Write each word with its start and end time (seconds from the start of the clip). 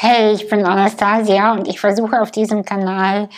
Hey, 0.00 0.32
ich 0.32 0.48
bin 0.48 0.64
Anastasia 0.64 1.54
und 1.54 1.66
ich 1.66 1.80
versuche 1.80 2.22
auf 2.22 2.30
diesem 2.30 2.64
Kanal 2.64 3.28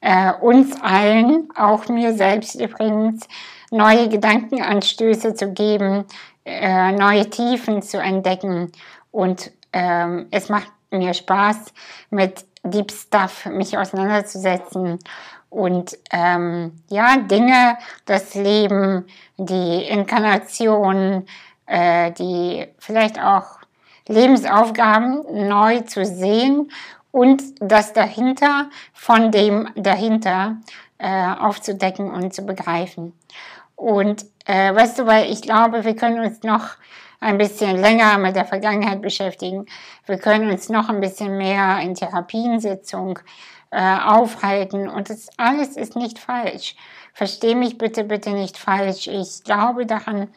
äh, 0.00 0.32
uns 0.40 0.80
allen, 0.80 1.50
auch 1.54 1.86
mir 1.88 2.14
selbst 2.14 2.54
übrigens, 2.58 3.28
neue 3.70 4.08
Gedankenanstöße 4.08 5.34
zu 5.34 5.52
geben, 5.52 6.06
äh, 6.46 6.92
neue 6.92 7.28
Tiefen 7.28 7.82
zu 7.82 8.00
entdecken. 8.00 8.72
Und 9.10 9.50
ähm, 9.74 10.28
es 10.30 10.48
macht 10.48 10.72
mir 10.90 11.12
Spaß, 11.12 11.74
mit 12.08 12.46
Deep 12.62 12.90
Stuff 12.90 13.44
mich 13.44 13.76
auseinanderzusetzen 13.76 15.00
und 15.50 15.98
ähm, 16.10 16.72
ja, 16.88 17.18
Dinge, 17.18 17.76
das 18.06 18.34
Leben, 18.34 19.04
die 19.36 19.82
Inkarnation, 19.82 21.26
äh, 21.66 22.12
die 22.12 22.66
vielleicht 22.78 23.22
auch 23.22 23.57
Lebensaufgaben 24.08 25.48
neu 25.48 25.80
zu 25.80 26.04
sehen 26.04 26.70
und 27.12 27.42
das 27.60 27.92
dahinter 27.92 28.68
von 28.92 29.30
dem 29.30 29.68
dahinter 29.76 30.56
äh, 30.98 31.26
aufzudecken 31.38 32.10
und 32.10 32.34
zu 32.34 32.42
begreifen. 32.42 33.12
Und 33.76 34.26
äh, 34.46 34.74
weißt 34.74 34.98
du, 34.98 35.06
weil 35.06 35.30
ich 35.30 35.42
glaube, 35.42 35.84
wir 35.84 35.94
können 35.94 36.20
uns 36.20 36.42
noch 36.42 36.70
ein 37.20 37.38
bisschen 37.38 37.76
länger 37.76 38.18
mit 38.18 38.36
der 38.36 38.44
Vergangenheit 38.44 39.02
beschäftigen. 39.02 39.66
Wir 40.06 40.18
können 40.18 40.50
uns 40.50 40.68
noch 40.68 40.88
ein 40.88 41.00
bisschen 41.00 41.36
mehr 41.36 41.78
in 41.80 41.94
Therapiensitzung 41.94 43.18
äh, 43.70 43.98
aufhalten 43.98 44.88
und 44.88 45.10
das 45.10 45.28
alles 45.36 45.76
ist 45.76 45.96
nicht 45.96 46.18
falsch. 46.18 46.74
Versteh 47.12 47.54
mich 47.54 47.78
bitte, 47.78 48.04
bitte 48.04 48.30
nicht 48.30 48.56
falsch. 48.56 49.08
Ich 49.08 49.42
glaube 49.44 49.86
daran, 49.86 50.28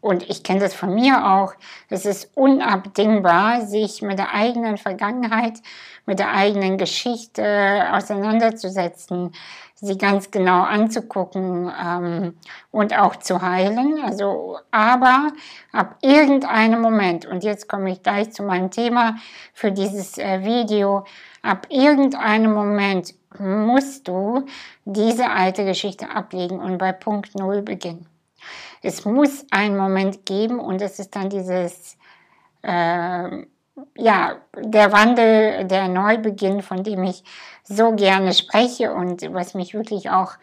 und 0.00 0.28
ich 0.28 0.42
kenne 0.42 0.60
das 0.60 0.74
von 0.74 0.94
mir 0.94 1.26
auch, 1.26 1.54
es 1.88 2.06
ist 2.06 2.30
unabdingbar, 2.36 3.62
sich 3.62 4.02
mit 4.02 4.18
der 4.18 4.34
eigenen 4.34 4.76
Vergangenheit, 4.76 5.60
mit 6.06 6.18
der 6.18 6.32
eigenen 6.32 6.78
Geschichte 6.78 7.86
auseinanderzusetzen, 7.92 9.32
sie 9.74 9.98
ganz 9.98 10.30
genau 10.30 10.62
anzugucken 10.62 11.70
ähm, 11.82 12.34
und 12.70 12.98
auch 12.98 13.16
zu 13.16 13.42
heilen. 13.42 14.02
Also, 14.04 14.58
aber 14.70 15.32
ab 15.72 15.96
irgendeinem 16.00 16.80
Moment, 16.80 17.26
und 17.26 17.44
jetzt 17.44 17.68
komme 17.68 17.92
ich 17.92 18.02
gleich 18.02 18.32
zu 18.32 18.42
meinem 18.42 18.70
Thema 18.70 19.16
für 19.52 19.72
dieses 19.72 20.18
äh, 20.18 20.44
Video, 20.44 21.04
ab 21.42 21.66
irgendeinem 21.68 22.52
Moment 22.52 23.14
musst 23.38 24.06
du 24.08 24.46
diese 24.84 25.28
alte 25.28 25.64
Geschichte 25.64 26.08
ablegen 26.08 26.60
und 26.60 26.78
bei 26.78 26.92
Punkt 26.92 27.34
Null 27.34 27.62
beginnen. 27.62 28.13
Es 28.84 29.06
muss 29.06 29.46
einen 29.50 29.78
Moment 29.78 30.26
geben 30.26 30.60
und 30.60 30.82
es 30.82 30.98
ist 30.98 31.16
dann 31.16 31.30
dieses, 31.30 31.96
äh, 32.60 33.46
ja, 33.96 34.36
der 34.58 34.92
Wandel, 34.92 35.64
der 35.64 35.88
Neubeginn, 35.88 36.60
von 36.60 36.84
dem 36.84 37.02
ich 37.04 37.24
so 37.64 37.92
gerne 37.92 38.34
spreche 38.34 38.92
und 38.92 39.32
was 39.32 39.54
mich 39.54 39.72
wirklich 39.72 40.10
auch 40.10 40.34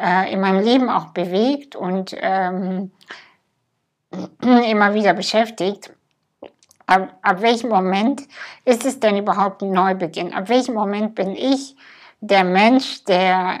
äh, 0.00 0.32
in 0.32 0.40
meinem 0.40 0.64
Leben 0.64 0.90
auch 0.90 1.10
bewegt 1.10 1.76
und 1.76 2.12
ähm, 2.18 2.90
immer 4.42 4.94
wieder 4.94 5.14
beschäftigt. 5.14 5.92
Ab, 6.86 7.16
ab 7.22 7.40
welchem 7.40 7.70
Moment 7.70 8.22
ist 8.64 8.84
es 8.84 8.98
denn 8.98 9.16
überhaupt 9.16 9.62
ein 9.62 9.70
Neubeginn? 9.70 10.34
Ab 10.34 10.48
welchem 10.48 10.74
Moment 10.74 11.14
bin 11.14 11.36
ich 11.36 11.76
der 12.20 12.42
Mensch, 12.42 13.04
der 13.04 13.60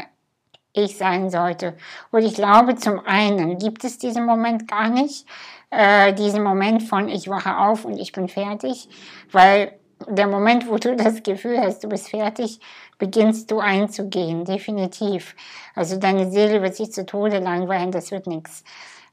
ich 0.76 0.96
sein 0.96 1.30
sollte. 1.30 1.74
Und 2.10 2.22
ich 2.22 2.34
glaube, 2.34 2.76
zum 2.76 3.04
einen 3.04 3.58
gibt 3.58 3.84
es 3.84 3.98
diesen 3.98 4.26
Moment 4.26 4.68
gar 4.68 4.88
nicht, 4.88 5.26
äh, 5.70 6.12
diesen 6.12 6.42
Moment 6.42 6.82
von 6.82 7.08
ich 7.08 7.28
wache 7.28 7.56
auf 7.58 7.84
und 7.84 7.98
ich 7.98 8.12
bin 8.12 8.28
fertig, 8.28 8.88
weil 9.32 9.72
der 10.08 10.26
Moment, 10.26 10.68
wo 10.68 10.76
du 10.76 10.94
das 10.94 11.22
Gefühl 11.22 11.58
hast, 11.58 11.82
du 11.82 11.88
bist 11.88 12.10
fertig, 12.10 12.60
beginnst 12.98 13.50
du 13.50 13.60
einzugehen, 13.60 14.44
definitiv. 14.44 15.34
Also 15.74 15.98
deine 15.98 16.30
Seele 16.30 16.62
wird 16.62 16.76
sich 16.76 16.92
zu 16.92 17.06
Tode 17.06 17.38
langweilen, 17.38 17.92
das 17.92 18.10
wird 18.10 18.26
nichts. 18.26 18.62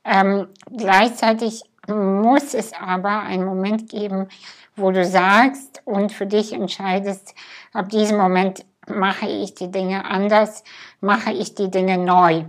Ähm, 0.03 0.47
gleichzeitig 0.75 1.63
muss 1.87 2.53
es 2.53 2.73
aber 2.73 3.21
einen 3.21 3.45
Moment 3.45 3.89
geben, 3.89 4.27
wo 4.75 4.91
du 4.91 5.05
sagst 5.05 5.81
und 5.85 6.11
für 6.11 6.25
dich 6.25 6.53
entscheidest, 6.53 7.35
ab 7.73 7.89
diesem 7.89 8.17
Moment 8.17 8.65
mache 8.87 9.27
ich 9.27 9.55
die 9.55 9.71
Dinge 9.71 10.05
anders, 10.05 10.63
mache 11.01 11.31
ich 11.31 11.55
die 11.55 11.69
Dinge 11.69 11.97
neu. 11.97 12.45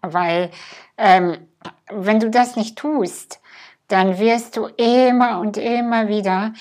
Weil 0.00 0.50
ähm, 0.98 1.48
wenn 1.90 2.20
du 2.20 2.30
das 2.30 2.56
nicht 2.56 2.76
tust, 2.76 3.40
dann 3.88 4.18
wirst 4.18 4.56
du 4.56 4.66
immer 4.66 5.40
und 5.40 5.56
immer 5.56 6.08
wieder 6.08 6.52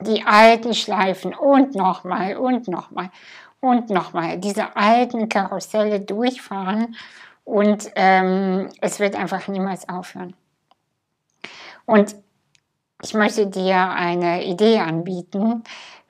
die 0.00 0.24
alten 0.24 0.74
Schleifen 0.74 1.34
und 1.34 1.74
nochmal 1.74 2.36
und 2.36 2.68
nochmal 2.68 3.10
und 3.60 3.90
nochmal 3.90 4.38
diese 4.38 4.76
alten 4.76 5.28
Karusselle 5.28 6.00
durchfahren 6.00 6.96
und 7.44 7.90
ähm, 7.96 8.68
es 8.80 9.00
wird 9.00 9.16
einfach 9.16 9.48
niemals 9.48 9.88
aufhören. 9.88 10.34
Und 11.84 12.14
ich 13.02 13.14
möchte 13.14 13.46
dir 13.46 13.90
eine 13.90 14.44
Idee 14.44 14.78
anbieten, 14.78 15.62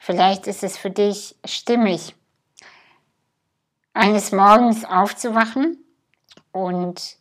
Vielleicht 0.02 0.46
ist 0.46 0.64
es 0.64 0.78
für 0.78 0.90
dich 0.90 1.36
stimmig, 1.44 2.16
eines 3.92 4.32
Morgens 4.32 4.86
aufzuwachen 4.86 5.76
und 6.52 7.18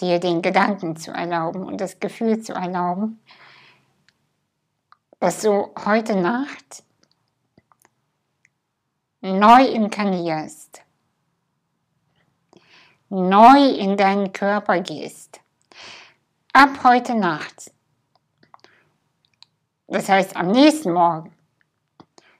dir 0.00 0.18
den 0.18 0.40
Gedanken 0.40 0.96
zu 0.96 1.10
erlauben 1.10 1.64
und 1.64 1.82
das 1.82 2.00
Gefühl 2.00 2.40
zu 2.40 2.54
erlauben, 2.54 3.22
dass 5.20 5.42
du 5.42 5.70
heute 5.84 6.16
Nacht 6.16 6.82
neu 9.20 9.66
inkarnierst, 9.66 10.82
neu 13.10 13.68
in 13.68 13.98
deinen 13.98 14.32
Körper 14.32 14.80
gehst. 14.80 15.40
Ab 16.54 16.84
heute 16.84 17.14
Nacht. 17.14 17.70
Das 19.88 20.08
heißt, 20.08 20.36
am 20.36 20.48
nächsten 20.48 20.92
Morgen 20.92 21.32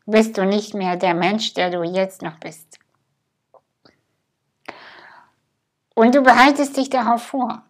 bist 0.07 0.37
du 0.39 0.45
nicht 0.45 0.75
mehr 0.75 0.97
der 0.97 1.15
Mensch, 1.15 1.55
der 1.55 1.71
du 1.71 1.83
jetzt 1.83 2.23
noch 2.23 2.39
bist. 2.39 2.79
Und 5.95 6.15
du 6.15 6.23
behaltest 6.23 6.77
dich 6.77 6.91
darauf 6.91 7.23
vor. 7.23 7.63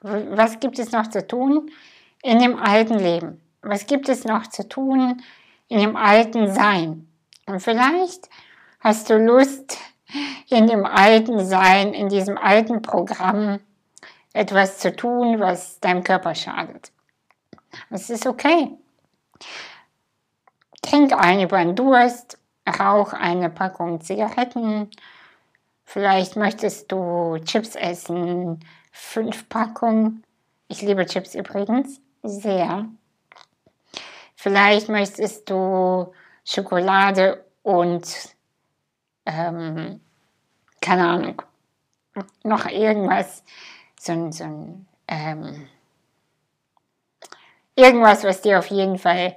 Was 0.00 0.58
gibt 0.58 0.78
es 0.78 0.90
noch 0.90 1.06
zu 1.08 1.24
tun 1.26 1.70
in 2.22 2.40
dem 2.40 2.58
alten 2.58 2.98
Leben? 2.98 3.40
Was 3.60 3.86
gibt 3.86 4.08
es 4.08 4.24
noch 4.24 4.48
zu 4.48 4.68
tun 4.68 5.22
in 5.68 5.78
dem 5.78 5.94
alten 5.94 6.52
Sein? 6.52 7.08
Und 7.46 7.60
vielleicht 7.60 8.28
hast 8.80 9.10
du 9.10 9.16
Lust, 9.16 9.78
in 10.48 10.66
dem 10.66 10.84
alten 10.84 11.44
Sein, 11.44 11.94
in 11.94 12.08
diesem 12.08 12.36
alten 12.36 12.82
Programm 12.82 13.60
etwas 14.32 14.78
zu 14.78 14.94
tun, 14.94 15.40
was 15.40 15.80
deinem 15.80 16.02
Körper 16.02 16.34
schadet. 16.34 16.92
Das 17.90 18.10
ist 18.10 18.26
okay. 18.26 18.76
Trink 20.82 21.12
ein 21.12 21.40
über 21.40 21.58
den 21.58 21.76
Durst, 21.76 22.38
rauch 22.68 23.12
eine 23.12 23.50
Packung 23.50 24.00
Zigaretten, 24.00 24.90
vielleicht 25.84 26.36
möchtest 26.36 26.90
du 26.90 27.38
Chips 27.44 27.76
essen, 27.76 28.60
fünf 28.90 29.48
Packungen. 29.48 30.24
Ich 30.68 30.82
liebe 30.82 31.06
Chips 31.06 31.34
übrigens 31.34 32.00
sehr. 32.22 32.86
Vielleicht 34.34 34.88
möchtest 34.88 35.48
du 35.50 36.12
Schokolade 36.44 37.44
und 37.62 38.34
ähm, 39.24 40.00
keine 40.80 41.08
Ahnung, 41.08 41.42
noch 42.42 42.66
irgendwas, 42.66 43.44
so 44.00 44.12
ein, 44.12 44.32
so 44.32 44.44
ein 44.44 44.88
ähm, 45.06 45.68
irgendwas, 47.76 48.24
was 48.24 48.42
dir 48.42 48.58
auf 48.58 48.66
jeden 48.66 48.98
Fall 48.98 49.36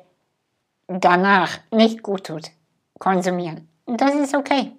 danach 0.87 1.59
nicht 1.71 2.03
gut 2.03 2.25
tut, 2.25 2.51
konsumieren. 2.99 3.67
Und 3.85 4.01
das 4.01 4.15
ist 4.15 4.35
okay. 4.35 4.71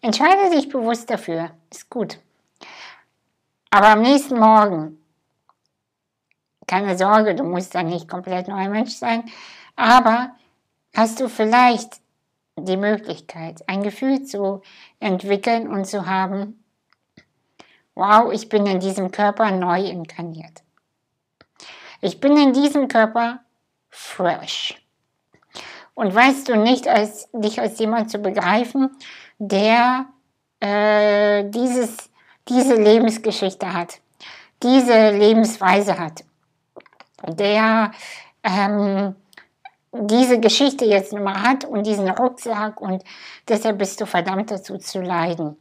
Entscheide 0.00 0.50
dich 0.50 0.68
bewusst 0.68 1.10
dafür, 1.10 1.50
ist 1.70 1.88
gut. 1.88 2.18
Aber 3.70 3.88
am 3.88 4.02
nächsten 4.02 4.38
Morgen, 4.38 4.98
keine 6.66 6.96
Sorge, 6.98 7.34
du 7.34 7.44
musst 7.44 7.74
dann 7.74 7.86
nicht 7.86 8.08
komplett 8.08 8.48
neuer 8.48 8.68
Mensch 8.68 8.92
sein, 8.92 9.24
aber 9.76 10.34
hast 10.94 11.20
du 11.20 11.28
vielleicht 11.28 12.00
die 12.56 12.76
Möglichkeit, 12.76 13.62
ein 13.68 13.82
Gefühl 13.82 14.24
zu 14.24 14.62
entwickeln 15.00 15.68
und 15.68 15.86
zu 15.86 16.06
haben, 16.06 16.62
wow, 17.94 18.32
ich 18.32 18.48
bin 18.48 18.66
in 18.66 18.80
diesem 18.80 19.10
Körper 19.10 19.50
neu 19.50 19.84
inkarniert. 19.84 20.62
Ich 22.00 22.20
bin 22.20 22.36
in 22.36 22.52
diesem 22.52 22.88
Körper 22.88 23.40
fresh. 23.92 24.74
Und 25.94 26.12
weißt 26.12 26.48
du 26.48 26.56
nicht, 26.56 26.88
als, 26.88 27.28
dich 27.32 27.60
als 27.60 27.78
jemand 27.78 28.10
zu 28.10 28.18
begreifen, 28.18 28.90
der 29.38 30.06
äh, 30.60 31.44
dieses, 31.50 32.10
diese 32.48 32.74
Lebensgeschichte 32.74 33.72
hat, 33.72 34.00
diese 34.62 35.10
Lebensweise 35.10 35.98
hat, 35.98 36.24
der 37.28 37.92
ähm, 38.42 39.14
diese 39.92 40.40
Geschichte 40.40 40.86
jetzt 40.86 41.12
nun 41.12 41.24
mal 41.24 41.42
hat 41.42 41.66
und 41.66 41.86
diesen 41.86 42.08
Rucksack 42.08 42.80
und 42.80 43.04
deshalb 43.46 43.78
bist 43.78 44.00
du 44.00 44.06
verdammt 44.06 44.50
dazu 44.50 44.78
zu 44.78 45.02
leiden. 45.02 45.56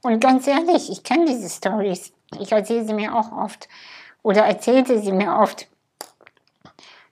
Und 0.00 0.20
ganz 0.20 0.46
ehrlich, 0.46 0.90
ich 0.90 1.02
kenne 1.02 1.26
diese 1.26 1.50
Stories. 1.50 2.12
Ich 2.40 2.50
erzähle 2.52 2.84
sie 2.86 2.94
mir 2.94 3.14
auch 3.14 3.32
oft 3.32 3.68
oder 4.22 4.44
erzählte 4.44 5.00
sie 5.00 5.12
mir 5.12 5.36
oft. 5.36 5.68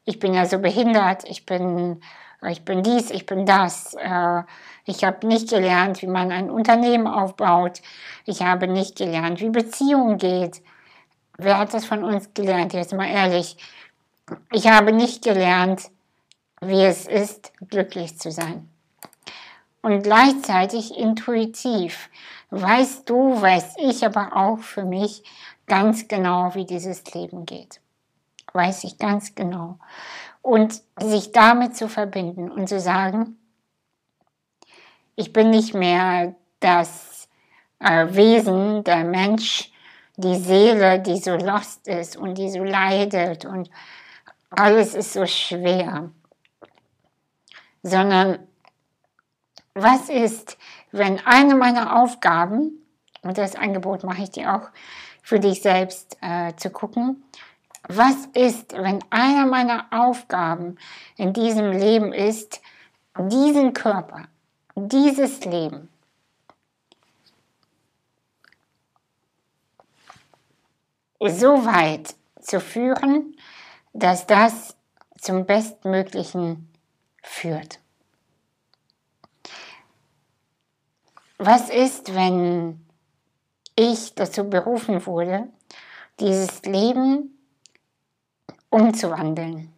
Ich 0.04 0.18
bin 0.18 0.34
ja 0.34 0.46
so 0.46 0.58
behindert, 0.58 1.24
ich 1.28 1.46
bin, 1.46 2.00
ich 2.48 2.64
bin 2.64 2.82
dies, 2.82 3.10
ich 3.10 3.26
bin 3.26 3.46
das. 3.46 3.94
Äh, 3.94 4.42
ich 4.84 5.04
habe 5.04 5.26
nicht 5.26 5.50
gelernt, 5.50 6.02
wie 6.02 6.08
man 6.08 6.32
ein 6.32 6.50
Unternehmen 6.50 7.06
aufbaut. 7.06 7.80
Ich 8.24 8.42
habe 8.42 8.66
nicht 8.66 8.96
gelernt, 8.96 9.40
wie 9.40 9.50
Beziehung 9.50 10.18
geht. 10.18 10.60
Wer 11.38 11.58
hat 11.58 11.72
das 11.72 11.84
von 11.84 12.02
uns 12.02 12.34
gelernt? 12.34 12.72
Jetzt 12.72 12.92
mal 12.92 13.08
ehrlich. 13.08 13.56
Ich 14.50 14.66
habe 14.68 14.92
nicht 14.92 15.22
gelernt, 15.22 15.90
wie 16.60 16.82
es 16.82 17.06
ist, 17.06 17.52
glücklich 17.68 18.18
zu 18.18 18.30
sein. 18.30 18.68
Und 19.82 20.02
gleichzeitig 20.02 20.96
intuitiv 20.96 22.08
weißt 22.50 23.08
du, 23.10 23.40
weiß 23.40 23.74
ich 23.78 24.04
aber 24.06 24.36
auch 24.36 24.58
für 24.58 24.84
mich 24.84 25.24
ganz 25.66 26.06
genau, 26.06 26.54
wie 26.54 26.64
dieses 26.64 27.04
Leben 27.14 27.46
geht. 27.46 27.80
Weiß 28.52 28.84
ich 28.84 28.98
ganz 28.98 29.34
genau. 29.34 29.78
Und 30.42 30.82
sich 31.00 31.32
damit 31.32 31.76
zu 31.76 31.88
verbinden 31.88 32.50
und 32.50 32.68
zu 32.68 32.80
sagen, 32.80 33.38
ich 35.14 35.32
bin 35.32 35.50
nicht 35.50 35.74
mehr 35.74 36.34
das 36.60 37.28
äh, 37.78 38.06
Wesen, 38.10 38.84
der 38.84 39.04
Mensch, 39.04 39.70
die 40.16 40.36
Seele, 40.36 41.00
die 41.00 41.18
so 41.18 41.34
lost 41.36 41.88
ist 41.88 42.16
und 42.16 42.36
die 42.36 42.50
so 42.50 42.62
leidet 42.62 43.44
und 43.44 43.70
alles 44.50 44.94
ist 44.94 45.12
so 45.12 45.26
schwer, 45.26 46.10
sondern 47.82 48.38
was 49.74 50.08
ist, 50.10 50.58
wenn 50.90 51.18
eine 51.24 51.54
meiner 51.54 52.02
Aufgaben, 52.02 52.78
und 53.22 53.38
das 53.38 53.54
Angebot 53.54 54.04
mache 54.04 54.22
ich 54.22 54.30
dir 54.30 54.54
auch 54.54 54.68
für 55.22 55.40
dich 55.40 55.62
selbst 55.62 56.18
äh, 56.20 56.54
zu 56.56 56.70
gucken, 56.70 57.24
was 57.88 58.26
ist, 58.34 58.72
wenn 58.72 59.02
eine 59.10 59.46
meiner 59.46 59.86
Aufgaben 59.90 60.76
in 61.16 61.32
diesem 61.32 61.72
Leben 61.72 62.12
ist, 62.12 62.60
diesen 63.18 63.72
Körper, 63.72 64.28
dieses 64.74 65.44
Leben 65.44 65.88
so 71.20 71.64
weit 71.64 72.14
zu 72.40 72.60
führen, 72.60 73.36
dass 73.92 74.26
das 74.26 74.76
zum 75.20 75.46
Bestmöglichen 75.46 76.68
führt. 77.22 77.78
Was 81.38 81.70
ist, 81.70 82.14
wenn 82.14 82.84
ich 83.76 84.14
dazu 84.14 84.48
berufen 84.48 85.06
wurde, 85.06 85.48
dieses 86.20 86.62
Leben 86.62 87.31
umzuwandeln? 88.72 89.72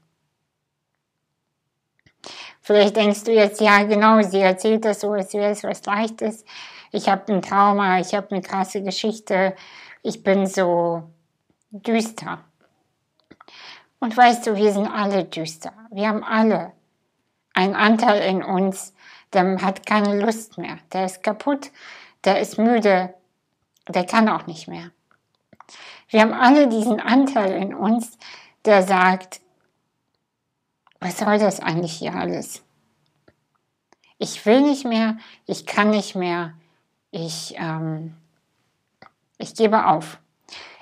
Vielleicht 2.63 2.97
denkst 2.97 3.25
du 3.25 3.33
jetzt, 3.33 3.61
ja 3.61 3.83
genau, 3.83 4.23
sie 4.23 4.41
erzählt 4.41 4.87
das 4.87 5.01
so, 5.01 5.13
als 5.13 5.35
wäre 5.35 5.51
es 5.51 5.63
was 5.65 5.85
Leichtes. 5.85 6.45
Ich 6.93 7.09
habe 7.09 7.31
ein 7.33 7.43
Trauma, 7.43 8.01
ich 8.01 8.15
habe 8.15 8.31
eine 8.31 8.41
krasse 8.41 8.83
Geschichte, 8.83 9.55
ich 10.03 10.23
bin 10.23 10.47
so 10.47 11.03
düster. 11.71 12.39
Und 13.99 14.17
weißt 14.17 14.47
du, 14.47 14.57
wir 14.57 14.73
sind 14.73 14.87
alle 14.87 15.25
düster. 15.25 15.73
Wir 15.91 16.09
haben 16.09 16.25
alle 16.25 16.73
einen 17.53 17.75
Anteil 17.75 18.23
in 18.31 18.43
uns, 18.43 18.95
der 19.33 19.61
hat 19.61 19.85
keine 19.85 20.21
Lust 20.21 20.57
mehr. 20.57 20.79
Der 20.93 21.05
ist 21.05 21.23
kaputt, 21.23 21.71
der 22.25 22.41
ist 22.41 22.59
müde, 22.59 23.13
der 23.89 24.07
kann 24.07 24.29
auch 24.29 24.47
nicht 24.47 24.69
mehr. 24.69 24.91
Wir 26.09 26.21
haben 26.21 26.33
alle 26.33 26.69
diesen 26.69 27.01
Anteil 27.01 27.53
in 27.61 27.75
uns, 27.75 28.19
der 28.65 28.83
sagt, 28.83 29.41
was 31.01 31.19
soll 31.19 31.39
das 31.39 31.61
eigentlich 31.61 31.93
hier 31.93 32.15
alles? 32.15 32.63
Ich 34.19 34.45
will 34.47 34.63
nicht 34.63 34.85
mehr, 34.85 35.19
ich 35.47 35.67
kann 35.67 35.91
nicht 35.91 36.15
mehr, 36.15 36.55
ich, 37.11 37.55
ähm, 37.59 38.17
ich 39.39 39.55
gebe 39.55 39.87
auf. 39.87 40.19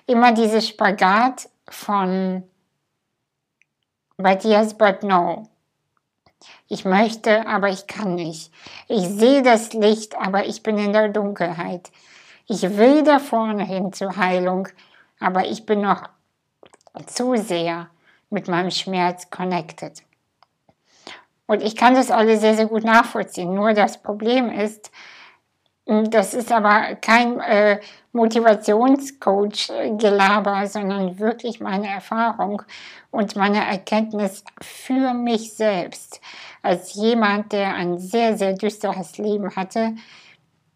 Immer 0.06 0.32
dieses 0.32 0.68
Spagat 0.68 1.48
von 1.68 2.44
but 4.16 4.44
yes, 4.44 4.74
but 4.74 5.02
no. 5.02 5.48
Ich 6.68 6.84
möchte, 6.84 7.46
aber 7.46 7.68
ich 7.68 7.86
kann 7.86 8.14
nicht. 8.14 8.52
Ich 8.88 9.08
sehe 9.08 9.42
das 9.42 9.72
Licht, 9.72 10.16
aber 10.16 10.46
ich 10.46 10.62
bin 10.62 10.78
in 10.78 10.92
der 10.92 11.08
Dunkelheit. 11.08 11.90
Ich 12.46 12.62
will 12.62 13.02
da 13.02 13.18
vorne 13.18 13.64
hin 13.64 13.92
zur 13.92 14.16
Heilung, 14.16 14.68
aber 15.20 15.46
ich 15.46 15.66
bin 15.66 15.82
noch 15.82 16.08
zu 17.06 17.36
sehr 17.36 17.88
mit 18.30 18.48
meinem 18.48 18.70
Schmerz 18.70 19.30
connected. 19.30 20.02
Und 21.46 21.62
ich 21.62 21.76
kann 21.76 21.94
das 21.94 22.10
alle 22.10 22.38
sehr, 22.38 22.54
sehr 22.54 22.66
gut 22.66 22.84
nachvollziehen. 22.84 23.54
Nur 23.54 23.74
das 23.74 24.02
Problem 24.02 24.50
ist, 24.50 24.90
das 25.84 26.32
ist 26.32 26.52
aber 26.52 26.94
kein 26.94 27.40
äh, 27.40 27.80
Motivationscoach-Gelaber, 28.12 30.68
sondern 30.68 31.18
wirklich 31.18 31.58
meine 31.60 31.88
Erfahrung 31.88 32.62
und 33.10 33.34
meine 33.34 33.66
Erkenntnis 33.66 34.44
für 34.60 35.12
mich 35.12 35.54
selbst. 35.54 36.20
Als 36.62 36.94
jemand, 36.94 37.50
der 37.52 37.74
ein 37.74 37.98
sehr, 37.98 38.38
sehr 38.38 38.52
düsteres 38.52 39.18
Leben 39.18 39.56
hatte, 39.56 39.96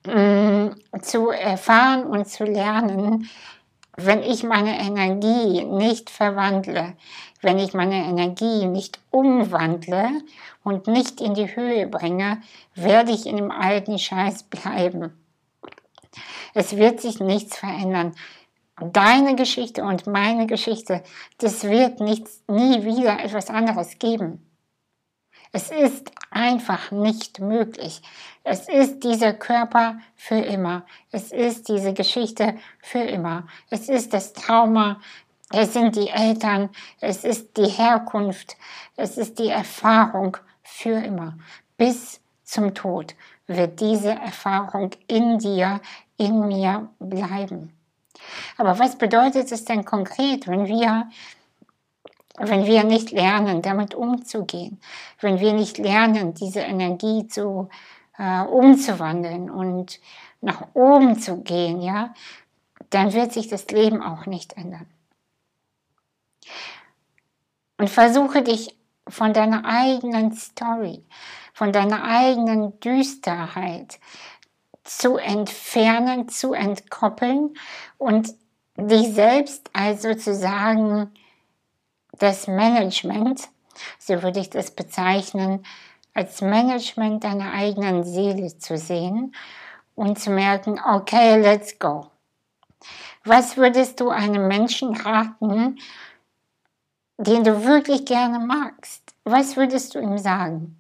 mh, 0.07 0.75
zu 1.03 1.31
erfahren 1.31 2.03
und 2.05 2.27
zu 2.27 2.43
lernen, 2.45 3.29
wenn 3.97 4.23
ich 4.23 4.43
meine 4.43 4.79
Energie 4.79 5.65
nicht 5.65 6.11
verwandle, 6.11 6.95
wenn 7.41 7.59
ich 7.59 7.75
meine 7.75 8.05
Energie 8.05 8.67
nicht 8.67 9.01
umwandle 9.11 10.23
und 10.63 10.87
nicht 10.87 11.21
in 11.21 11.35
die 11.35 11.55
Höhe 11.57 11.87
bringe, 11.87 12.43
werde 12.75 13.13
ich 13.13 13.27
in 13.27 13.37
dem 13.37 13.51
alten 13.51 13.99
Scheiß 13.99 14.45
bleiben. 14.45 15.13
Es 16.55 16.77
wird 16.77 17.01
sich 17.01 17.21
nichts 17.21 17.57
verändern. 17.59 18.15
Deine 18.81 19.37
Geschichte 19.37 19.83
und 19.85 20.07
meine 20.07 20.47
Geschichte, 20.47 21.03
das 21.39 21.65
wird 21.65 22.01
nichts, 22.01 22.43
nie 22.47 22.85
wieder 22.85 23.23
etwas 23.25 23.49
anderes 23.49 23.99
geben. 23.99 24.46
Es 25.57 25.71
ist 25.71 26.13
einfach 26.31 26.91
nicht 26.91 27.41
möglich. 27.41 28.03
Es 28.45 28.69
ist 28.69 29.03
dieser 29.03 29.33
Körper 29.33 29.97
für 30.15 30.35
immer. 30.35 30.85
Es 31.13 31.33
ist 31.33 31.71
diese 31.71 31.95
Geschichte 31.95 32.59
für 32.83 32.99
immer. 32.99 33.45
Es 33.71 33.89
ist 33.89 34.13
das 34.13 34.35
Trauma. 34.35 35.01
Es 35.51 35.73
sind 35.73 35.97
die 35.97 36.11
Eltern. 36.11 36.69
Es 37.01 37.25
ist 37.25 37.57
die 37.57 37.71
Herkunft. 37.71 38.59
Es 38.97 39.17
ist 39.17 39.39
die 39.39 39.49
Erfahrung 39.49 40.37
für 40.63 40.99
immer. 40.99 41.39
Bis 41.79 42.21
zum 42.45 42.75
Tod 42.75 43.15
wird 43.47 43.81
diese 43.81 44.11
Erfahrung 44.11 44.91
in 45.07 45.39
dir, 45.39 45.81
in 46.19 46.49
mir 46.49 46.91
bleiben. 46.99 47.73
Aber 48.59 48.79
was 48.79 48.99
bedeutet 48.99 49.51
es 49.51 49.65
denn 49.65 49.87
konkret, 49.87 50.49
wenn 50.49 50.67
wir 50.67 51.09
wenn 52.39 52.67
wir 52.67 52.85
nicht 52.85 53.11
lernen, 53.11 53.63
damit 53.63 53.95
umzugehen, 53.95 54.81
wenn 55.21 55.41
wir 55.41 55.53
nicht 55.53 55.79
lernen, 55.79 56.35
diese 56.35 56.61
Energie 56.61 57.27
zu 57.27 57.69
äh, 58.19 58.43
umzuwandeln 58.43 59.51
und 59.51 60.01
nach 60.41 60.63
oben 60.75 61.19
zu 61.19 61.43
gehen, 61.43 61.81
ja, 61.81 62.15
dann 62.91 63.13
wird 63.13 63.33
sich 63.33 63.49
das 63.49 63.67
Leben 63.69 64.03
auch 64.03 64.27
nicht 64.27 64.57
ändern. 64.57 64.87
Und 67.79 67.91
versuche 67.91 68.43
dich 68.43 68.77
von 69.09 69.33
deiner 69.33 69.65
eigenen 69.65 70.33
Story, 70.33 71.05
von 71.53 71.73
deiner 71.73 72.05
eigenen 72.05 72.79
Düsterheit 72.81 73.99
zu 74.85 75.17
entfernen, 75.17 76.29
zu 76.29 76.53
entkoppeln 76.53 77.55
und 77.99 78.35
dich 78.77 79.09
selbst 79.15 79.71
also 79.73 80.15
zu 80.15 80.35
das 82.19 82.47
Management, 82.47 83.49
so 83.99 84.23
würde 84.23 84.41
ich 84.41 84.51
das 84.51 84.71
bezeichnen, 84.71 85.65
als 86.15 86.41
Management 86.41 87.25
deiner 87.25 87.53
eigenen 87.53 88.05
Seele 88.05 88.57
zu 88.59 88.79
sehen 88.79 89.35
und 89.95 90.19
zu 90.19 90.31
merken, 90.31 90.81
okay, 90.83 91.41
let's 91.41 91.79
go. 91.79 92.11
Was 93.25 93.57
würdest 93.57 94.01
du 94.01 94.11
einem 94.11 94.49
Menschen 94.49 94.97
raten, 94.97 95.79
den 97.19 97.45
du 97.45 97.65
wirklich 97.65 98.05
gerne 98.05 98.39
magst? 98.39 99.15
Was 99.25 99.57
würdest 99.57 99.95
du 99.95 99.99
ihm 99.99 100.19
sagen? 100.19 100.79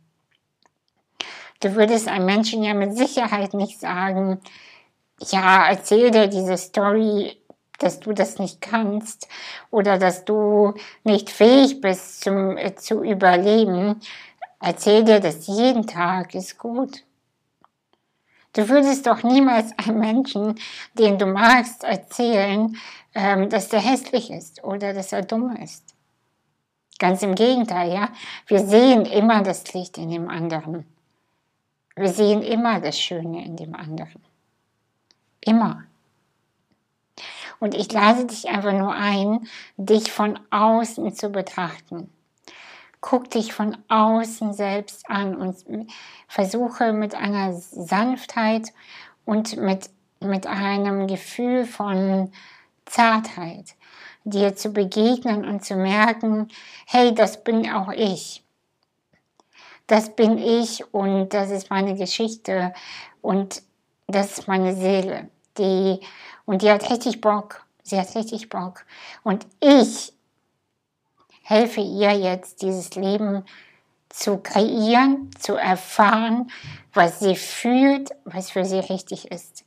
Du 1.61 1.75
würdest 1.75 2.09
einem 2.09 2.27
Menschen 2.27 2.63
ja 2.63 2.75
mit 2.75 2.97
Sicherheit 2.97 3.55
nicht 3.55 3.81
sagen, 3.81 4.41
ja, 5.21 5.69
erzähl 5.69 6.11
dir 6.11 6.29
diese 6.29 6.57
Story 6.57 7.37
dass 7.79 8.01
du 8.01 8.13
das 8.13 8.39
nicht 8.39 8.61
kannst 8.61 9.29
oder 9.71 9.99
dass 9.99 10.25
du 10.25 10.75
nicht 11.05 11.31
fähig 11.31 11.81
bist 11.81 12.23
zum, 12.23 12.57
äh, 12.57 12.75
zu 12.75 13.03
überleben. 13.03 14.01
Erzähl 14.61 15.05
dir 15.05 15.21
das 15.21 15.47
jeden 15.47 15.87
Tag, 15.87 16.35
ist 16.35 16.59
gut. 16.59 17.05
Du 18.55 18.69
würdest 18.71 19.07
doch 19.07 19.23
niemals 19.23 19.79
einem 19.79 19.99
Menschen, 19.99 20.59
den 20.95 21.19
du 21.19 21.27
magst, 21.27 21.85
erzählen, 21.85 22.75
ähm, 23.15 23.51
dass 23.51 23.69
der 23.69 23.81
hässlich 23.81 24.31
ist 24.31 24.65
oder 24.65 24.95
dass 24.95 25.13
er 25.13 25.23
dumm 25.23 25.55
ist. 25.57 25.95
Ganz 26.99 27.23
im 27.23 27.35
Gegenteil, 27.35 27.93
ja. 27.93 28.09
Wir 28.47 28.61
sehen 28.61 29.05
immer 29.05 29.43
das 29.43 29.75
Licht 29.75 29.99
in 29.99 30.11
dem 30.11 30.31
anderen. 30.31 30.87
Wir 31.95 32.09
sehen 32.09 32.43
immer 32.43 32.81
das 32.81 32.99
Schöne 32.99 33.45
in 33.45 33.57
dem 33.57 33.75
anderen. 33.75 34.23
Immer. 35.41 35.85
Und 37.59 37.75
ich 37.75 37.91
lade 37.93 38.27
dich 38.27 38.49
einfach 38.49 38.73
nur 38.73 38.93
ein, 38.93 39.47
dich 39.77 40.11
von 40.11 40.39
außen 40.51 41.15
zu 41.15 41.31
betrachten. 41.31 42.11
Guck 43.01 43.31
dich 43.31 43.53
von 43.53 43.77
außen 43.89 44.53
selbst 44.53 45.09
an 45.09 45.37
und 45.37 45.57
versuche 46.29 46.93
mit 46.93 47.15
einer 47.15 47.53
Sanftheit 47.53 48.73
und 49.25 49.57
mit, 49.59 49.91
mit 50.21 50.47
einem 50.47 51.07
Gefühl 51.07 51.67
von 51.67 52.33
Zartheit 52.85 53.75
dir 54.25 54.57
zu 54.57 54.71
begegnen 54.71 55.45
und 55.45 55.65
zu 55.65 55.77
merken, 55.77 56.49
hey, 56.87 57.15
das 57.15 57.45
bin 57.45 57.71
auch 57.71 57.93
ich. 57.93 58.43
Das 59.87 60.17
bin 60.17 60.39
ich 60.39 60.93
und 60.93 61.29
das 61.29 61.51
ist 61.51 61.71
meine 61.71 61.95
Geschichte 61.95 62.75
und 63.23 63.63
das 64.09 64.39
ist 64.39 64.49
meine 64.49 64.75
Seele. 64.75 65.29
Die, 65.59 66.01
und 66.45 66.63
die 66.63 66.71
hat 66.71 66.91
richtig 66.91 67.21
Bock. 67.21 67.65
Sie 67.83 67.99
hat 67.99 68.15
richtig 68.15 68.49
Bock. 68.49 68.85
Und 69.23 69.47
ich 69.61 70.13
helfe 71.43 71.81
ihr 71.81 72.13
jetzt, 72.13 72.63
dieses 72.63 72.95
Leben 72.97 73.45
zu 74.09 74.39
kreieren, 74.39 75.31
zu 75.39 75.55
erfahren, 75.55 76.51
was 76.93 77.21
sie 77.21 77.37
fühlt, 77.37 78.11
was 78.25 78.51
für 78.51 78.65
sie 78.65 78.79
richtig 78.79 79.31
ist. 79.31 79.65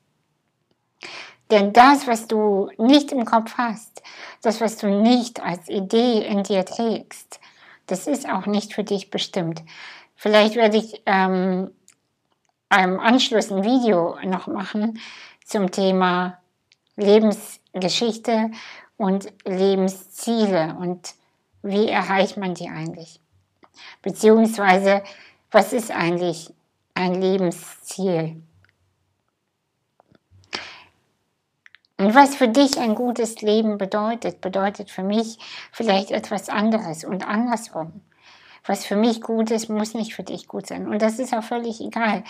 Denn 1.51 1.73
das, 1.73 2.07
was 2.07 2.27
du 2.27 2.69
nicht 2.77 3.11
im 3.11 3.25
Kopf 3.25 3.53
hast, 3.57 4.03
das, 4.41 4.61
was 4.61 4.77
du 4.77 4.87
nicht 4.87 5.41
als 5.41 5.69
Idee 5.69 6.25
in 6.25 6.43
dir 6.43 6.65
trägst, 6.65 7.39
das 7.87 8.05
ist 8.05 8.29
auch 8.29 8.45
nicht 8.45 8.73
für 8.73 8.83
dich 8.83 9.09
bestimmt. 9.09 9.63
Vielleicht 10.15 10.55
werde 10.55 10.77
ich 10.77 11.01
ähm, 11.05 11.71
im 12.69 12.99
Anschluss 12.99 13.51
ein 13.51 13.63
Video 13.63 14.17
noch 14.25 14.47
machen 14.47 14.99
zum 15.49 15.71
Thema 15.71 16.37
Lebensgeschichte 16.95 18.51
und 18.97 19.33
Lebensziele 19.45 20.75
und 20.79 21.15
wie 21.63 21.89
erreicht 21.89 22.37
man 22.37 22.53
die 22.53 22.69
eigentlich? 22.69 23.19
Beziehungsweise, 24.03 25.03
was 25.49 25.73
ist 25.73 25.91
eigentlich 25.91 26.53
ein 26.93 27.15
Lebensziel? 27.15 28.43
Und 31.97 32.15
was 32.15 32.35
für 32.35 32.47
dich 32.47 32.77
ein 32.77 32.95
gutes 32.95 33.41
Leben 33.41 33.77
bedeutet, 33.77 34.41
bedeutet 34.41 34.91
für 34.91 35.03
mich 35.03 35.39
vielleicht 35.71 36.11
etwas 36.11 36.47
anderes 36.47 37.03
und 37.03 37.27
andersrum. 37.27 38.01
Was 38.65 38.85
für 38.85 38.95
mich 38.95 39.21
gut 39.21 39.51
ist, 39.51 39.69
muss 39.69 39.93
nicht 39.93 40.13
für 40.13 40.23
dich 40.23 40.47
gut 40.47 40.67
sein. 40.67 40.87
Und 40.87 41.01
das 41.01 41.19
ist 41.19 41.33
auch 41.33 41.43
völlig 41.43 41.81
egal. 41.81 42.23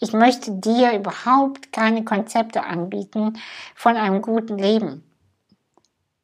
Ich 0.00 0.12
möchte 0.12 0.52
dir 0.52 0.92
überhaupt 0.92 1.72
keine 1.72 2.04
Konzepte 2.04 2.64
anbieten 2.64 3.38
von 3.74 3.96
einem 3.96 4.22
guten 4.22 4.58
Leben. 4.58 5.04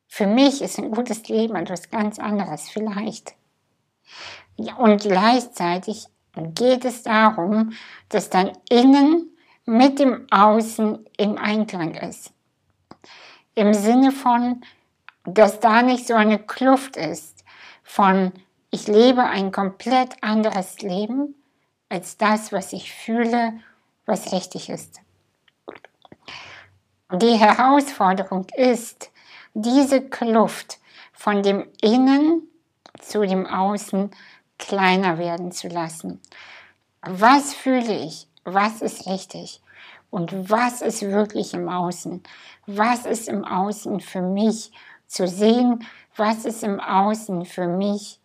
Für 0.08 0.26
mich 0.26 0.60
ist 0.60 0.78
ein 0.78 0.90
gutes 0.90 1.28
Leben 1.28 1.54
etwas 1.56 1.90
ganz 1.90 2.18
anderes, 2.18 2.68
vielleicht. 2.68 3.34
Und 4.76 5.02
gleichzeitig 5.02 6.06
geht 6.34 6.84
es 6.84 7.02
darum, 7.02 7.72
dass 8.08 8.28
dein 8.28 8.52
Innen 8.68 9.30
mit 9.64 9.98
dem 9.98 10.26
Außen 10.30 11.06
im 11.16 11.38
Einklang 11.38 11.94
ist. 11.94 12.32
Im 13.54 13.72
Sinne 13.72 14.10
von, 14.10 14.62
dass 15.24 15.60
da 15.60 15.82
nicht 15.82 16.06
so 16.06 16.14
eine 16.14 16.38
Kluft 16.38 16.96
ist 16.96 17.44
von, 17.82 18.32
ich 18.70 18.86
lebe 18.86 19.24
ein 19.24 19.52
komplett 19.52 20.22
anderes 20.22 20.80
Leben 20.80 21.34
als 21.88 22.16
das, 22.16 22.52
was 22.52 22.72
ich 22.72 22.92
fühle, 22.92 23.54
was 24.06 24.32
richtig 24.32 24.70
ist. 24.70 25.00
Die 27.12 27.36
Herausforderung 27.36 28.46
ist, 28.56 29.10
diese 29.54 30.00
Kluft 30.00 30.78
von 31.12 31.42
dem 31.42 31.68
Innen 31.82 32.48
zu 33.00 33.26
dem 33.26 33.46
Außen 33.46 34.10
kleiner 34.58 35.18
werden 35.18 35.50
zu 35.50 35.68
lassen. 35.68 36.20
Was 37.02 37.54
fühle 37.54 37.96
ich? 37.98 38.28
Was 38.44 38.82
ist 38.82 39.06
richtig? 39.06 39.60
Und 40.10 40.50
was 40.50 40.82
ist 40.82 41.02
wirklich 41.02 41.54
im 41.54 41.68
Außen? 41.68 42.22
Was 42.66 43.06
ist 43.06 43.28
im 43.28 43.44
Außen 43.44 44.00
für 44.00 44.22
mich 44.22 44.70
zu 45.06 45.26
sehen? 45.26 45.84
Was 46.16 46.44
ist 46.44 46.62
im 46.62 46.78
Außen 46.78 47.44
für 47.44 47.66
mich, 47.66 48.19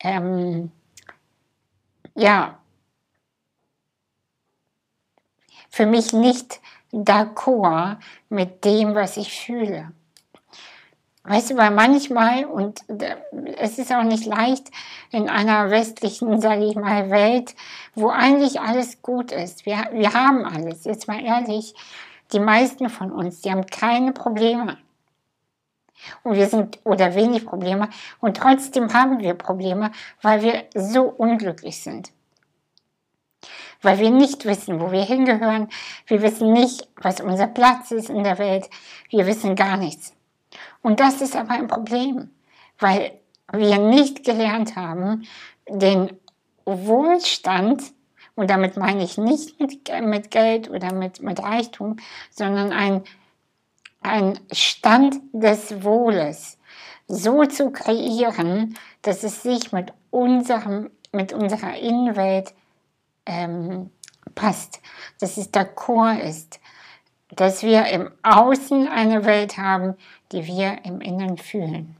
ähm, 0.00 0.70
ja, 2.14 2.58
für 5.70 5.86
mich 5.86 6.12
nicht 6.12 6.60
d'accord 6.92 7.98
mit 8.28 8.64
dem, 8.64 8.94
was 8.94 9.16
ich 9.16 9.32
fühle? 9.32 9.92
Weißt 11.24 11.50
du, 11.50 11.56
weil 11.58 11.70
manchmal, 11.72 12.46
und 12.46 12.80
es 13.58 13.78
ist 13.78 13.92
auch 13.92 14.02
nicht 14.02 14.24
leicht 14.24 14.70
in 15.10 15.28
einer 15.28 15.70
westlichen, 15.70 16.40
sage 16.40 16.64
ich 16.64 16.74
mal, 16.74 17.10
Welt, 17.10 17.54
wo 17.94 18.08
eigentlich 18.08 18.60
alles 18.60 19.02
gut 19.02 19.30
ist. 19.30 19.66
Wir, 19.66 19.90
wir 19.92 20.14
haben 20.14 20.46
alles. 20.46 20.84
Jetzt 20.84 21.06
mal 21.06 21.22
ehrlich, 21.22 21.74
die 22.32 22.40
meisten 22.40 22.88
von 22.88 23.12
uns, 23.12 23.42
die 23.42 23.50
haben 23.50 23.66
keine 23.66 24.12
Probleme. 24.12 24.78
Und 26.22 26.36
wir 26.36 26.46
sind, 26.46 26.78
oder 26.84 27.14
wenig 27.14 27.46
Probleme. 27.46 27.88
Und 28.20 28.36
trotzdem 28.36 28.92
haben 28.92 29.20
wir 29.20 29.34
Probleme, 29.34 29.90
weil 30.22 30.42
wir 30.42 30.64
so 30.74 31.02
unglücklich 31.02 31.82
sind. 31.82 32.12
Weil 33.80 33.98
wir 33.98 34.10
nicht 34.10 34.44
wissen, 34.44 34.80
wo 34.80 34.90
wir 34.90 35.04
hingehören. 35.04 35.68
Wir 36.06 36.22
wissen 36.22 36.52
nicht, 36.52 36.88
was 36.96 37.20
unser 37.20 37.46
Platz 37.46 37.90
ist 37.90 38.10
in 38.10 38.24
der 38.24 38.38
Welt. 38.38 38.68
Wir 39.10 39.26
wissen 39.26 39.54
gar 39.54 39.76
nichts. 39.76 40.14
Und 40.82 41.00
das 41.00 41.20
ist 41.20 41.36
aber 41.36 41.50
ein 41.50 41.68
Problem, 41.68 42.30
weil 42.78 43.12
wir 43.52 43.78
nicht 43.78 44.24
gelernt 44.24 44.76
haben, 44.76 45.26
den 45.68 46.10
Wohlstand, 46.64 47.82
und 48.34 48.50
damit 48.50 48.76
meine 48.76 49.02
ich 49.02 49.18
nicht 49.18 49.58
mit, 49.58 49.90
mit 50.02 50.30
Geld 50.30 50.70
oder 50.70 50.92
mit, 50.92 51.22
mit 51.22 51.42
Reichtum, 51.42 51.96
sondern 52.30 52.72
ein, 52.72 53.02
ein 54.00 54.38
Stand 54.52 55.16
des 55.32 55.82
Wohles 55.82 56.58
so 57.06 57.44
zu 57.46 57.70
kreieren, 57.70 58.76
dass 59.02 59.24
es 59.24 59.42
sich 59.42 59.72
mit, 59.72 59.92
unserem, 60.10 60.90
mit 61.12 61.32
unserer 61.32 61.76
Innenwelt 61.76 62.54
ähm, 63.26 63.90
passt, 64.34 64.80
dass 65.20 65.36
es 65.36 65.50
der 65.50 65.64
Chor 65.64 66.12
ist, 66.12 66.60
dass 67.30 67.62
wir 67.62 67.86
im 67.86 68.10
Außen 68.22 68.88
eine 68.88 69.24
Welt 69.24 69.58
haben, 69.58 69.96
die 70.32 70.46
wir 70.46 70.84
im 70.84 71.00
Inneren 71.00 71.38
fühlen. 71.38 71.96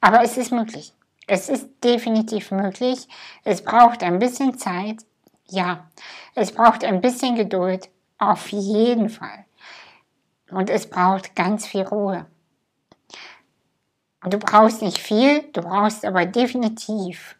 Aber 0.00 0.22
es 0.22 0.36
ist 0.36 0.50
möglich. 0.50 0.92
Es 1.26 1.48
ist 1.48 1.68
definitiv 1.84 2.50
möglich. 2.50 3.06
Es 3.44 3.62
braucht 3.62 4.02
ein 4.02 4.18
bisschen 4.18 4.58
Zeit. 4.58 5.04
Ja, 5.48 5.88
es 6.34 6.52
braucht 6.52 6.84
ein 6.84 7.00
bisschen 7.00 7.36
Geduld. 7.36 7.88
Auf 8.18 8.48
jeden 8.48 9.08
Fall. 9.08 9.44
Und 10.50 10.70
es 10.70 10.88
braucht 10.88 11.34
ganz 11.36 11.66
viel 11.66 11.82
Ruhe. 11.82 12.26
Du 14.22 14.38
brauchst 14.38 14.82
nicht 14.82 14.98
viel, 14.98 15.42
du 15.52 15.62
brauchst 15.62 16.04
aber 16.04 16.26
definitiv, 16.26 17.36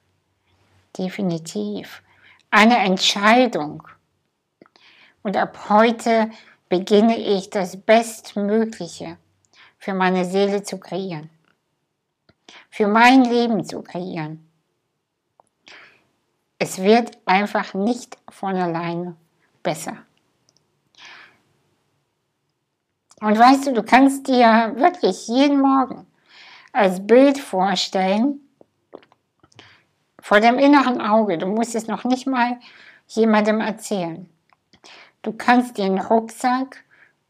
definitiv 0.97 2.03
eine 2.51 2.79
Entscheidung 2.79 3.87
und 5.23 5.37
ab 5.37 5.69
heute 5.69 6.31
beginne 6.69 7.19
ich 7.19 7.51
das 7.51 7.77
Bestmögliche 7.77 9.19
für 9.79 9.93
meine 9.93 10.25
Seele 10.25 10.63
zu 10.63 10.79
kreieren, 10.79 11.31
für 12.71 12.87
mein 12.87 13.25
Leben 13.25 13.65
zu 13.65 13.83
kreieren. 13.83 14.49
Es 16.59 16.79
wird 16.79 17.19
einfach 17.27 17.75
nicht 17.75 18.17
von 18.29 18.57
alleine 18.57 19.17
besser. 19.63 19.99
Und 23.21 23.39
weißt 23.39 23.67
du, 23.67 23.73
du 23.73 23.83
kannst 23.83 24.29
dir 24.29 24.73
wirklich 24.77 25.29
jeden 25.29 25.61
Morgen 25.61 26.07
als 26.73 27.07
Bild 27.07 27.39
vorstellen, 27.39 28.41
vor 30.21 30.41
dem 30.41 30.59
inneren 30.59 31.01
Auge, 31.01 31.39
du 31.39 31.47
musst 31.47 31.75
es 31.75 31.87
noch 31.87 32.05
nicht 32.05 32.27
mal 32.27 32.59
jemandem 33.09 33.61
erzählen. 33.61 34.29
Du 35.23 35.33
kannst 35.33 35.77
den 35.77 35.99
Rucksack 35.99 36.85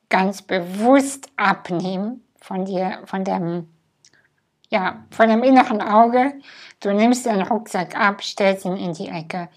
ganz 0.08 0.42
bewusst 0.42 1.30
abnehmen 1.36 2.24
von 2.40 2.64
dir, 2.64 3.00
von 3.06 3.24
deinem 3.24 3.68
ja, 4.70 5.04
vor 5.10 5.26
dem 5.26 5.42
inneren 5.42 5.82
Auge. 5.82 6.34
Du 6.78 6.92
nimmst 6.92 7.26
deinen 7.26 7.42
Rucksack 7.42 7.98
ab, 7.98 8.22
stellst 8.22 8.64
ihn 8.64 8.76
in 8.76 8.92
die 8.92 9.08
Ecke. 9.08 9.48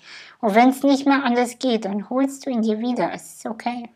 Und 0.41 0.55
wenn 0.55 0.69
es 0.69 0.81
nicht 0.81 1.05
mehr 1.05 1.23
anders 1.23 1.59
geht, 1.59 1.85
dann 1.85 2.09
holst 2.09 2.45
du 2.45 2.49
ihn 2.49 2.63
dir 2.63 2.79
wieder. 2.79 3.13
Es 3.13 3.35
ist 3.35 3.45
okay. 3.45 3.89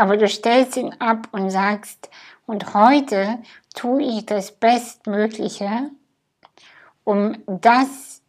Aber 0.00 0.16
du 0.16 0.26
stellst 0.28 0.78
ihn 0.78 0.94
ab 0.98 1.28
und 1.32 1.50
sagst, 1.50 2.08
und 2.46 2.72
heute 2.72 3.38
tue 3.74 4.02
ich 4.02 4.24
das 4.24 4.50
Bestmögliche, 4.50 5.90
um 7.04 7.36
das 7.46 8.22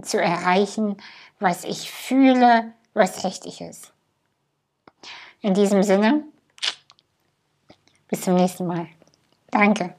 zu 0.00 0.18
erreichen, 0.18 0.96
was 1.40 1.64
ich 1.64 1.90
fühle, 1.90 2.72
was 2.94 3.22
richtig 3.22 3.60
ist. 3.60 3.92
In 5.42 5.52
diesem 5.52 5.82
Sinne, 5.82 6.24
bis 8.08 8.22
zum 8.22 8.36
nächsten 8.36 8.66
Mal. 8.66 8.88
Danke. 9.50 9.94